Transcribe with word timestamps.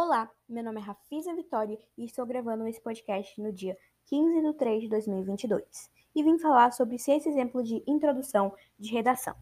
Olá, 0.00 0.30
meu 0.48 0.62
nome 0.62 0.80
é 0.80 0.84
Rafisa 0.84 1.34
Vitória 1.34 1.76
e 1.96 2.04
estou 2.04 2.24
gravando 2.24 2.64
esse 2.68 2.80
podcast 2.80 3.42
no 3.42 3.52
dia 3.52 3.76
15 4.06 4.42
de 4.42 4.52
3 4.52 4.82
de 4.82 4.88
2022 4.90 5.90
e 6.14 6.22
vim 6.22 6.38
falar 6.38 6.70
sobre 6.70 7.00
seis 7.00 7.26
exemplos 7.26 7.66
de 7.66 7.82
introdução 7.84 8.54
de 8.78 8.92
redação. 8.92 9.34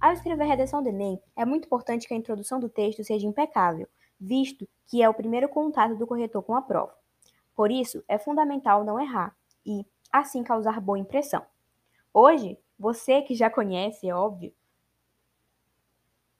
Ao 0.00 0.12
escrever 0.12 0.42
a 0.42 0.46
redação 0.46 0.82
do 0.82 0.88
Enem, 0.88 1.22
é 1.36 1.44
muito 1.44 1.66
importante 1.66 2.08
que 2.08 2.12
a 2.12 2.16
introdução 2.16 2.58
do 2.58 2.68
texto 2.68 3.04
seja 3.04 3.24
impecável, 3.24 3.86
visto 4.18 4.68
que 4.88 5.00
é 5.00 5.08
o 5.08 5.14
primeiro 5.14 5.48
contato 5.48 5.94
do 5.94 6.08
corretor 6.08 6.42
com 6.42 6.56
a 6.56 6.62
prova. 6.62 6.92
Por 7.54 7.70
isso, 7.70 8.02
é 8.08 8.18
fundamental 8.18 8.82
não 8.82 8.98
errar 8.98 9.36
e, 9.64 9.86
assim, 10.10 10.42
causar 10.42 10.80
boa 10.80 10.98
impressão. 10.98 11.46
Hoje, 12.12 12.58
você 12.76 13.22
que 13.22 13.36
já 13.36 13.48
conhece, 13.48 14.08
é 14.08 14.12
óbvio, 14.12 14.52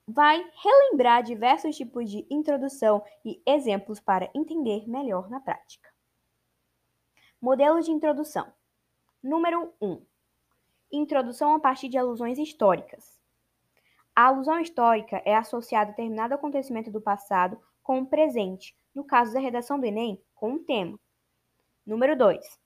vai 0.09 0.43
relembrar 0.65 1.23
diversos 1.23 1.77
tipos 1.77 2.11
de 2.11 2.27
introdução 2.31 3.05
e 3.23 3.43
exemplos 3.47 4.01
para 4.01 4.31
entender 4.35 4.89
melhor 4.89 5.29
na 5.29 5.39
prática. 5.39 5.93
Modelo 7.39 7.79
de 7.83 7.91
introdução. 7.91 8.51
Número 9.23 9.71
1. 9.83 10.03
Introdução 10.91 11.55
a 11.55 11.61
partir 11.61 11.91
de 11.91 11.99
alusões 11.99 12.39
históricas. 12.39 13.21
A 14.17 14.29
alusão 14.29 14.59
histórica 14.59 15.21
é 15.27 15.37
associada 15.37 15.91
a 15.91 15.91
determinado 15.91 16.33
acontecimento 16.33 16.91
do 16.91 17.03
passado 17.03 17.61
com 17.83 18.01
o 18.01 18.07
presente, 18.07 18.75
no 18.95 19.05
caso 19.05 19.35
da 19.35 19.41
redação 19.41 19.79
do 19.79 19.85
Enem, 19.85 20.21
com 20.35 20.53
um 20.53 20.65
tema. 20.65 20.99
Número 21.85 22.17
2. 22.17 22.59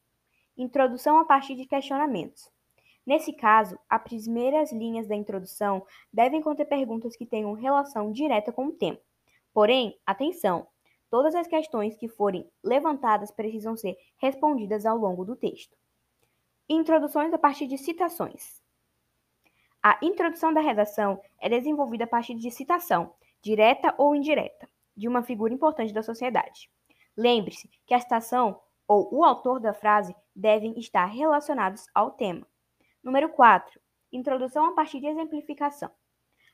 Introdução 0.57 1.19
a 1.19 1.25
partir 1.25 1.57
de 1.57 1.67
questionamentos. 1.67 2.49
Nesse 3.05 3.33
caso, 3.33 3.79
as 3.89 4.03
primeiras 4.03 4.73
linhas 4.73 5.09
da 5.09 5.17
introdução 5.17 5.85
devem 6.13 6.41
conter 6.41 6.67
perguntas 6.67 7.17
que 7.17 7.27
tenham 7.27 7.53
relação 7.53 8.13
direta 8.13 8.53
com 8.53 8.67
o 8.67 8.73
tema. 8.73 8.99
Porém, 9.53 9.99
atenção! 10.07 10.67
Todas 11.11 11.35
as 11.35 11.47
questões 11.47 11.97
que 11.97 12.09
forem 12.09 12.49
levantadas 12.65 13.31
precisam 13.31 13.77
ser 13.77 13.99
respondidas 14.17 14.87
ao 14.87 14.97
longo 14.97 15.25
do 15.25 15.37
texto. 15.37 15.77
Introduções 16.69 17.35
a 17.35 17.39
partir 17.39 17.67
de 17.67 17.77
citações. 17.77 18.63
A 19.83 19.99
introdução 20.01 20.55
da 20.55 20.61
redação 20.61 21.21
é 21.41 21.49
desenvolvida 21.49 22.05
a 22.05 22.07
partir 22.07 22.35
de 22.37 22.51
citação, 22.51 23.13
direta 23.43 23.95
ou 23.99 24.15
indireta, 24.15 24.69
de 24.97 25.09
uma 25.09 25.23
figura 25.23 25.53
importante 25.53 25.93
da 25.93 26.03
sociedade. 26.03 26.71
Lembre-se 27.17 27.69
que 27.85 27.93
a 27.93 28.01
citação 28.01 28.59
ou 28.89 29.13
o 29.13 29.25
autor 29.25 29.61
da 29.61 29.75
frase 29.75 30.15
devem 30.35 30.79
estar 30.79 31.07
relacionados 31.07 31.85
ao 31.95 32.13
tema. 32.13 32.47
Número 33.03 33.29
4. 33.31 33.81
Introdução 34.13 34.67
a 34.67 34.73
partir 34.75 35.01
de 35.01 35.07
exemplificação. 35.07 35.91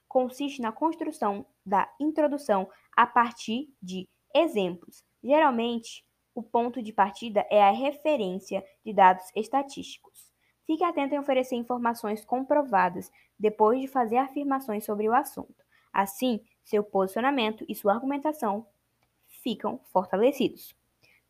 Consiste 0.09 0.63
na 0.63 0.73
construção 0.73 1.45
da 1.65 1.93
introdução 2.01 2.71
a 2.97 3.07
partir 3.07 3.69
de 3.83 4.09
exemplos. 4.35 5.05
Geralmente, 5.23 6.07
o 6.35 6.43
ponto 6.43 6.81
de 6.83 6.93
partida 6.93 7.47
é 7.51 7.63
a 7.63 7.71
referência 7.71 8.65
de 8.85 8.95
dados 8.95 9.25
estatísticos. 9.37 10.33
Fique 10.67 10.85
atento 10.85 11.15
em 11.15 11.19
oferecer 11.19 11.57
informações 11.57 12.25
comprovadas 12.25 13.11
depois 13.39 13.81
de 13.81 13.89
fazer 13.89 14.17
afirmações 14.17 14.85
sobre 14.85 15.09
o 15.09 15.15
assunto. 15.15 15.65
Assim, 15.93 16.41
seu 16.65 16.83
posicionamento 16.83 17.65
e 17.69 17.75
sua 17.75 17.93
argumentação 17.93 18.67
ficam 19.43 19.81
fortalecidos. 19.93 20.75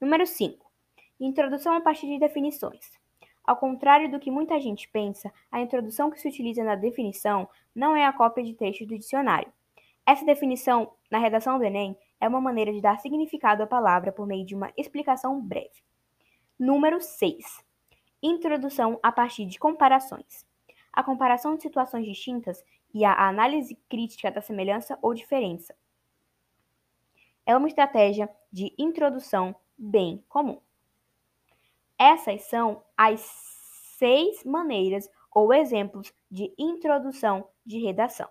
Número 0.00 0.26
5. 0.26 0.70
Introdução 1.18 1.72
a 1.72 1.80
partir 1.80 2.06
de 2.06 2.18
definições. 2.18 2.97
Ao 3.48 3.56
contrário 3.56 4.10
do 4.10 4.20
que 4.20 4.30
muita 4.30 4.60
gente 4.60 4.86
pensa, 4.90 5.32
a 5.50 5.58
introdução 5.58 6.10
que 6.10 6.20
se 6.20 6.28
utiliza 6.28 6.62
na 6.62 6.74
definição 6.74 7.48
não 7.74 7.96
é 7.96 8.04
a 8.04 8.12
cópia 8.12 8.44
de 8.44 8.52
texto 8.52 8.84
do 8.84 8.98
dicionário. 8.98 9.50
Essa 10.04 10.22
definição, 10.22 10.92
na 11.10 11.18
redação 11.18 11.56
do 11.56 11.64
Enem, 11.64 11.96
é 12.20 12.28
uma 12.28 12.42
maneira 12.42 12.70
de 12.70 12.82
dar 12.82 13.00
significado 13.00 13.62
à 13.62 13.66
palavra 13.66 14.12
por 14.12 14.26
meio 14.26 14.44
de 14.44 14.54
uma 14.54 14.70
explicação 14.76 15.40
breve. 15.40 15.82
Número 16.58 17.00
6. 17.00 17.64
Introdução 18.22 19.00
a 19.02 19.10
partir 19.10 19.46
de 19.46 19.58
comparações. 19.58 20.46
A 20.92 21.02
comparação 21.02 21.56
de 21.56 21.62
situações 21.62 22.04
distintas 22.04 22.62
e 22.92 23.02
a 23.02 23.28
análise 23.28 23.76
crítica 23.88 24.30
da 24.30 24.42
semelhança 24.42 24.98
ou 25.00 25.14
diferença. 25.14 25.74
É 27.46 27.56
uma 27.56 27.68
estratégia 27.68 28.28
de 28.52 28.74
introdução 28.76 29.56
bem 29.78 30.22
comum. 30.28 30.60
Essas 31.98 32.42
são 32.42 32.82
as 32.96 33.20
seis 33.98 34.44
maneiras 34.44 35.08
ou 35.34 35.52
exemplos 35.52 36.12
de 36.30 36.54
introdução 36.58 37.48
de 37.66 37.78
redação. 37.78 38.28